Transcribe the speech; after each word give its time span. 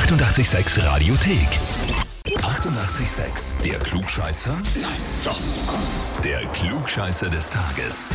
886 0.00 0.84
Radiothek. 0.84 1.48
88,6. 2.26 3.62
Der 3.64 3.78
Klugscheißer? 3.78 4.50
Nein, 4.52 4.90
doch. 5.24 5.38
Der 6.22 6.40
Klugscheißer 6.48 7.30
des 7.30 7.48
Tages. 7.48 8.10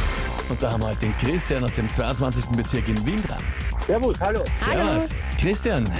Und 0.48 0.62
da 0.62 0.74
haben 0.74 0.84
wir 0.84 0.90
heute 0.90 1.00
den 1.08 1.18
Christian 1.18 1.64
aus 1.64 1.74
dem 1.74 1.90
22. 1.90 2.46
Bezirk 2.50 2.88
in 2.88 3.04
Wien 3.04 3.20
dran. 3.28 3.40
Servus, 3.88 4.16
hallo. 4.22 4.44
Servus. 4.54 5.10
Christian, 5.40 5.92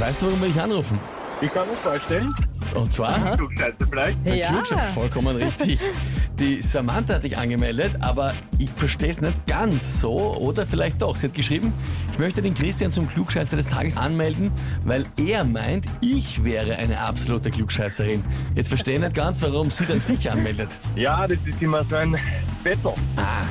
weißt 0.00 0.20
du, 0.20 0.26
warum 0.26 0.40
wir 0.40 0.48
dich 0.48 0.60
anrufen? 0.60 0.98
Ich 1.40 1.52
kann 1.54 1.68
mir 1.68 1.76
vorstellen, 1.76 2.34
Und 2.74 2.92
zwar, 2.92 3.36
Klugscheißer 3.36 3.74
vielleicht. 3.88 4.26
der 4.26 4.34
Ja. 4.34 4.48
Klugscheißer, 4.48 4.82
vollkommen 4.94 5.36
richtig. 5.36 5.80
Die 6.40 6.62
Samantha 6.62 7.16
hat 7.16 7.24
dich 7.24 7.36
angemeldet, 7.36 7.92
aber 8.00 8.32
ich 8.56 8.70
verstehe 8.74 9.10
es 9.10 9.20
nicht 9.20 9.46
ganz 9.46 10.00
so. 10.00 10.34
Oder 10.38 10.64
vielleicht 10.66 11.02
doch. 11.02 11.14
Sie 11.14 11.26
hat 11.26 11.34
geschrieben, 11.34 11.70
ich 12.10 12.18
möchte 12.18 12.40
den 12.40 12.54
Christian 12.54 12.90
zum 12.90 13.06
Klugscheißer 13.06 13.56
des 13.56 13.68
Tages 13.68 13.98
anmelden, 13.98 14.50
weil 14.86 15.04
er 15.18 15.44
meint, 15.44 15.84
ich 16.00 16.42
wäre 16.42 16.76
eine 16.76 16.98
absolute 16.98 17.50
Klugscheißerin. 17.50 18.24
Jetzt 18.54 18.68
verstehe 18.68 18.94
ich 18.94 19.00
nicht 19.00 19.14
ganz, 19.14 19.42
warum 19.42 19.70
sie 19.70 19.84
dann 19.84 20.00
dich 20.08 20.30
anmeldet. 20.30 20.70
Ja, 20.96 21.26
das 21.26 21.36
ist 21.44 21.60
immer 21.60 21.84
so 21.84 21.96
ein 21.96 22.16
Battle. 22.64 22.94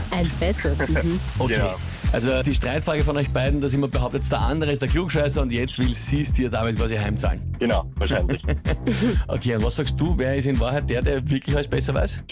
Ein 0.10 0.32
Battle. 0.40 0.76
Mhm. 0.88 1.20
Okay. 1.38 1.54
Genau. 1.58 1.76
Also 2.12 2.42
die 2.42 2.54
Streitfrage 2.56 3.04
von 3.04 3.16
euch 3.18 3.30
beiden, 3.30 3.62
dass 3.62 3.74
immer 3.74 3.88
behauptet, 3.88 4.30
der 4.32 4.42
andere 4.42 4.72
ist 4.72 4.82
der 4.82 4.90
Klugscheißer 4.90 5.42
und 5.42 5.52
jetzt 5.54 5.78
will 5.78 5.94
sie 5.94 6.22
es 6.22 6.34
dir 6.34 6.50
damit 6.50 6.76
quasi 6.78 6.96
heimzahlen. 6.96 7.40
Genau, 7.60 7.86
wahrscheinlich. 7.96 8.42
Okay, 9.28 9.56
und 9.56 9.64
was 9.64 9.76
sagst 9.76 10.00
du, 10.00 10.18
wer 10.18 10.36
ist 10.36 10.46
in 10.48 10.60
Wahrheit 10.60 10.90
der, 10.90 11.02
der 11.02 11.30
wirklich 11.30 11.56
alles 11.56 11.68
besser 11.68 11.94
weiß? 11.94 12.24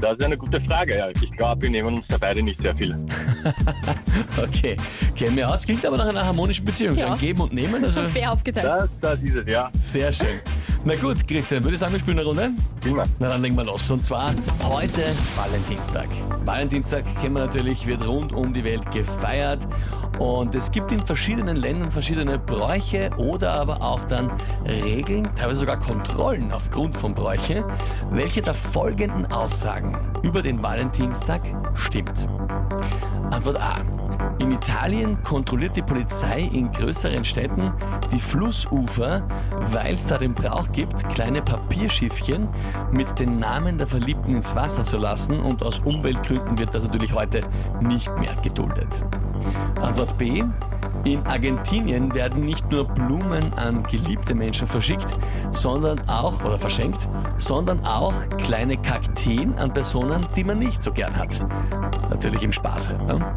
Das 0.00 0.18
ist 0.18 0.24
eine 0.24 0.36
gute 0.36 0.60
Frage, 0.62 0.98
ja. 0.98 1.08
Ich 1.10 1.30
glaube, 1.32 1.62
wir 1.62 1.70
nehmen 1.70 1.94
uns 1.96 2.06
da 2.08 2.16
beide 2.18 2.42
nicht 2.42 2.60
sehr 2.60 2.76
viel. 2.76 2.94
Okay, 4.36 4.76
kennen 5.16 5.36
wir 5.36 5.48
aus. 5.48 5.64
Klingt 5.64 5.84
aber 5.86 5.96
nach 5.96 6.08
einer 6.08 6.24
harmonischen 6.24 6.64
Beziehung. 6.64 6.94
So 6.96 7.00
Ja. 7.02 7.12
ein 7.12 7.18
Geben 7.18 7.40
und 7.40 7.52
Nehmen, 7.52 7.84
also 7.84 8.02
Fair 8.08 8.32
aufgeteilt. 8.32 8.66
Das, 8.66 8.88
das 9.00 9.20
ist 9.20 9.34
es, 9.36 9.46
ja. 9.46 9.70
sehr 9.72 10.12
schön. 10.12 10.40
Na 10.84 10.96
gut, 10.96 11.28
Christian, 11.28 11.62
würde 11.62 11.74
ich 11.74 11.78
sagen, 11.78 11.92
wir 11.92 12.00
spielen 12.00 12.18
eine 12.18 12.26
Runde? 12.26 12.50
Prima. 12.80 13.04
Na 13.20 13.28
dann 13.28 13.40
legen 13.40 13.56
wir 13.56 13.62
los. 13.62 13.88
Und 13.88 14.04
zwar 14.04 14.34
heute 14.64 15.02
Valentinstag. 15.36 16.08
Valentinstag 16.44 17.04
kennen 17.20 17.36
wir 17.36 17.46
natürlich, 17.46 17.86
wird 17.86 18.04
rund 18.04 18.32
um 18.32 18.52
die 18.52 18.64
Welt 18.64 18.90
gefeiert. 18.90 19.68
Und 20.18 20.56
es 20.56 20.72
gibt 20.72 20.90
in 20.90 21.06
verschiedenen 21.06 21.56
Ländern 21.56 21.92
verschiedene 21.92 22.36
Bräuche 22.36 23.10
oder 23.16 23.52
aber 23.52 23.80
auch 23.80 24.02
dann 24.06 24.32
Regeln, 24.66 25.28
teilweise 25.36 25.60
sogar 25.60 25.78
Kontrollen 25.78 26.50
aufgrund 26.50 26.96
von 26.96 27.14
Bräuche, 27.14 27.64
welche 28.10 28.42
der 28.42 28.54
folgenden 28.54 29.26
Aussagen 29.26 29.96
über 30.22 30.42
den 30.42 30.60
Valentinstag 30.64 31.42
stimmt. 31.76 32.28
Antwort 33.30 33.60
A. 33.60 33.91
In 34.42 34.50
Italien 34.50 35.22
kontrolliert 35.22 35.76
die 35.76 35.82
Polizei 35.82 36.50
in 36.52 36.72
größeren 36.72 37.24
Städten 37.24 37.72
die 38.10 38.18
Flussufer, 38.18 39.22
weil 39.70 39.94
es 39.94 40.08
da 40.08 40.18
den 40.18 40.34
Brauch 40.34 40.72
gibt, 40.72 41.08
kleine 41.10 41.40
Papierschiffchen 41.42 42.48
mit 42.90 43.20
den 43.20 43.38
Namen 43.38 43.78
der 43.78 43.86
Verliebten 43.86 44.34
ins 44.34 44.56
Wasser 44.56 44.82
zu 44.82 44.96
lassen 44.96 45.38
und 45.38 45.62
aus 45.62 45.78
Umweltgründen 45.84 46.58
wird 46.58 46.74
das 46.74 46.82
natürlich 46.82 47.14
heute 47.14 47.42
nicht 47.82 48.10
mehr 48.18 48.34
geduldet. 48.42 49.04
Antwort 49.80 50.18
B. 50.18 50.42
In 51.04 51.26
Argentinien 51.26 52.14
werden 52.14 52.44
nicht 52.44 52.70
nur 52.70 52.84
Blumen 52.84 53.52
an 53.54 53.82
geliebte 53.82 54.34
Menschen 54.34 54.68
verschickt, 54.68 55.16
sondern 55.50 56.00
auch, 56.08 56.44
oder 56.44 56.58
verschenkt, 56.58 57.08
sondern 57.38 57.84
auch 57.84 58.14
kleine 58.38 58.76
Kakteen 58.76 59.54
an 59.58 59.72
Personen, 59.72 60.26
die 60.36 60.44
man 60.44 60.60
nicht 60.60 60.80
so 60.80 60.92
gern 60.92 61.16
hat. 61.16 61.44
Natürlich 62.08 62.44
im 62.44 62.52
Spaß 62.52 62.90
halt. 62.90 63.06
Ne? 63.06 63.34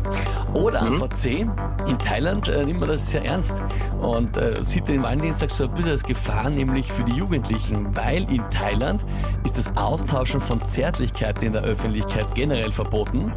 Oder 0.54 0.82
Antwort 0.82 1.18
C. 1.18 1.48
In 1.88 2.00
Thailand 2.00 2.48
äh, 2.48 2.66
nimmt 2.66 2.80
man 2.80 2.90
das 2.90 3.12
sehr 3.12 3.24
ernst 3.24 3.62
und 4.02 4.38
äh, 4.38 4.62
sieht 4.64 4.88
den 4.88 5.04
Valentinstag 5.04 5.52
so 5.52 5.66
ein 5.66 5.74
bisschen 5.74 5.92
als 5.92 6.04
Gefahr, 6.04 6.50
nämlich 6.50 6.92
für 6.92 7.04
die 7.04 7.14
Jugendlichen, 7.14 7.96
weil 7.96 8.30
in 8.32 8.44
Thailand 8.50 9.06
ist 9.44 9.58
das 9.58 9.76
Austauschen 9.78 10.40
von 10.40 10.64
Zärtlichkeiten 10.66 11.46
in 11.46 11.54
der 11.54 11.62
Öffentlichkeit 11.62 12.34
generell 12.34 12.72
verboten 12.72 13.32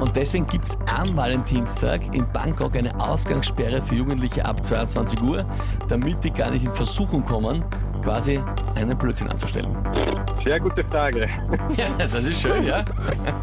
und 0.00 0.14
deswegen 0.14 0.46
gibt 0.46 0.66
es 0.66 0.78
am 0.94 1.16
Valentinstag 1.16 2.14
in 2.14 2.26
Bangkok 2.32 2.76
eine 2.76 2.94
Ausgangssperre 3.00 3.80
für 3.80 3.94
Jugendliche 3.94 4.44
ab 4.44 4.64
22 4.64 5.22
Uhr, 5.22 5.46
damit 5.88 6.22
die 6.22 6.30
gar 6.30 6.50
nicht 6.50 6.64
in 6.64 6.72
Versuchung 6.72 7.24
kommen, 7.24 7.64
quasi 8.02 8.40
einen 8.76 8.96
Blödsinn 8.96 9.28
anzustellen. 9.30 9.74
Sehr 10.46 10.60
gute 10.60 10.84
Frage. 10.84 11.28
Ja, 11.76 11.86
das 11.98 12.24
ist 12.24 12.40
schön, 12.40 12.64
ja? 12.64 12.84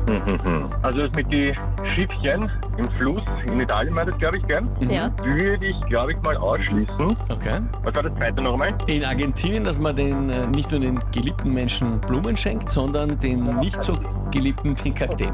Also 0.84 1.02
mit 1.16 1.32
die 1.32 1.54
Schiffchen 1.96 2.50
im 2.78 2.90
Fluss 2.92 3.24
in 3.46 3.60
Italien, 3.60 3.96
das 3.96 4.18
glaube 4.18 4.38
ich 4.38 4.48
gern. 4.48 4.70
Ja. 4.90 5.12
Würde 5.24 5.66
ich, 5.66 5.80
glaube 5.88 6.14
ich, 6.14 6.22
mal 6.22 6.36
ausschließen. 6.38 7.18
Okay. 7.30 7.60
Was 7.84 7.96
war 7.96 8.04
das 8.04 8.14
zweite 8.16 8.42
nochmal? 8.42 8.76
In 8.88 9.04
Argentinien, 9.04 9.64
dass 9.64 9.78
man 9.78 9.96
den, 9.96 10.30
äh, 10.30 10.48
nicht 10.48 10.72
nur 10.72 10.80
den 10.80 11.00
geliebten 11.12 11.54
Menschen 11.54 12.00
Blumen 12.02 12.36
schenkt, 12.36 12.70
sondern 12.70 13.20
den 13.20 13.58
nicht 13.58 13.82
so 13.82 13.94
geliebten 14.32 14.76
den 14.76 14.94
Kakteen. 14.94 15.34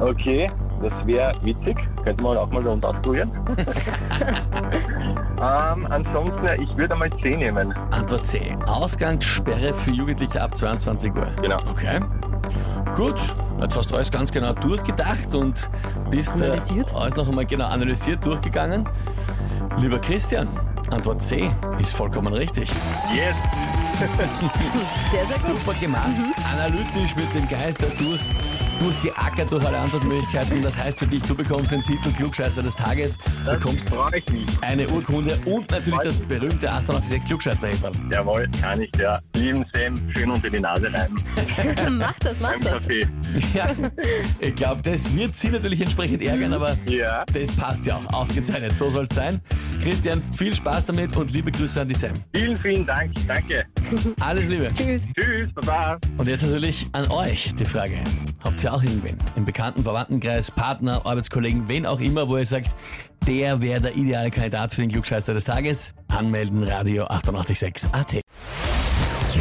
Okay, 0.00 0.48
das 0.82 0.92
wäre 1.06 1.32
witzig. 1.42 1.76
Könnte 2.02 2.24
man 2.24 2.36
auch 2.36 2.50
mal 2.50 2.62
bei 2.62 2.70
uns 2.70 2.82
ausprobieren. 2.84 3.30
ähm, 5.38 5.86
ansonsten, 5.90 6.60
ich 6.60 6.76
würde 6.76 6.94
einmal 6.94 7.10
C 7.20 7.30
nehmen. 7.30 7.72
Antwort 7.92 8.26
C. 8.26 8.56
Ausgangssperre 8.66 9.72
für 9.74 9.90
Jugendliche 9.92 10.42
ab 10.42 10.56
22 10.56 11.14
Uhr. 11.14 11.26
Genau. 11.40 11.56
Okay. 11.70 12.00
Gut. 12.96 13.20
Jetzt 13.62 13.76
hast 13.76 13.90
du 13.92 13.94
alles 13.94 14.10
ganz 14.10 14.32
genau 14.32 14.52
durchgedacht 14.54 15.34
und 15.34 15.70
bist 16.10 16.32
äh, 16.40 16.46
Analysiert. 16.46 16.92
alles 16.94 17.14
noch 17.14 17.28
einmal 17.28 17.46
genau 17.46 17.66
analysiert 17.66 18.26
durchgegangen. 18.26 18.88
Lieber 19.78 20.00
Christian, 20.00 20.48
Antwort 20.90 21.22
C 21.22 21.48
ist 21.80 21.94
vollkommen 21.94 22.32
richtig. 22.32 22.68
Yes! 23.14 23.36
Sehr, 25.12 25.26
sehr 25.26 25.52
gut. 25.52 25.60
Super 25.60 25.78
gemacht. 25.78 26.08
Analytisch 26.52 27.14
mit 27.14 27.32
dem 27.34 27.48
Geister 27.48 27.86
durch, 27.98 28.20
durchgeackert 28.82 29.50
durch 29.52 29.64
alle 29.66 29.78
Antwortmöglichkeiten. 29.78 30.62
Das 30.62 30.76
heißt 30.76 30.98
für 30.98 31.06
dich, 31.06 31.22
du 31.22 31.34
bekommst 31.34 31.70
den 31.70 31.82
Titel 31.82 32.10
Klugscheißer 32.16 32.62
des 32.62 32.76
Tages, 32.76 33.16
Das 33.44 33.58
bekommst 33.58 33.88
eine 34.62 34.88
Urkunde 34.90 35.38
und 35.44 35.70
natürlich 35.70 36.00
das 36.00 36.20
berühmte 36.20 36.68
886 36.70 37.24
klugscheißer 37.28 37.68
-Häferl. 37.68 37.92
Jawohl, 38.12 38.48
kann 38.60 38.80
ich, 38.80 38.90
ja. 38.98 39.18
Lieben 39.36 39.64
Sam, 39.74 39.94
schön 40.16 40.30
unter 40.30 40.50
die 40.50 40.60
Nase 40.60 40.86
rein. 40.86 41.14
mach 41.98 42.18
das, 42.18 42.40
mach 42.40 42.50
Beim 42.52 42.60
das. 42.60 42.72
Kaffee. 42.72 43.06
Ja, 43.54 43.68
ich 44.40 44.54
glaube, 44.54 44.82
das 44.82 45.14
wird 45.16 45.34
sie 45.34 45.50
natürlich 45.50 45.80
entsprechend 45.80 46.22
ärgern, 46.22 46.52
aber 46.52 46.76
Ja. 46.88 47.24
das 47.32 47.50
passt 47.56 47.86
ja 47.86 47.96
auch. 47.96 48.12
Ausgezeichnet, 48.12 48.76
so 48.76 48.90
soll 48.90 49.06
es 49.08 49.14
sein. 49.14 49.40
Christian, 49.80 50.22
viel 50.36 50.54
Spaß 50.54 50.86
damit 50.86 51.16
und 51.16 51.32
liebe 51.32 51.50
Grüße 51.50 51.80
an 51.80 51.88
die 51.88 51.94
Sam. 51.94 52.12
Vielen, 52.34 52.56
vielen 52.56 52.86
Dank. 52.86 53.12
Danke. 53.26 53.64
Alles 54.20 54.48
Liebe. 54.48 54.68
Tschüss. 54.74 55.02
Tschüss, 55.18 55.52
Baba. 55.54 55.98
Und 56.18 56.26
jetzt 56.26 56.42
natürlich 56.42 56.86
an 56.92 57.10
euch 57.10 57.54
die 57.54 57.64
Frage. 57.64 57.98
Habt 58.44 58.62
ihr 58.62 58.72
auch 58.72 58.82
irgendwen 58.82 59.16
im 59.36 59.44
bekannten 59.44 59.82
Verwandtenkreis, 59.82 60.50
Partner, 60.50 61.04
Arbeitskollegen, 61.04 61.68
wen 61.68 61.86
auch 61.86 62.00
immer, 62.00 62.28
wo 62.28 62.36
ihr 62.36 62.46
sagt, 62.46 62.74
der 63.26 63.60
wäre 63.62 63.80
der 63.80 63.96
ideale 63.96 64.30
Kandidat 64.30 64.72
für 64.74 64.80
den 64.80 64.90
Klugscheißer 64.90 65.34
des 65.34 65.44
Tages? 65.44 65.94
Anmelden, 66.08 66.62
Radio 66.64 67.04
886 67.04 67.90
AT. 67.92 68.20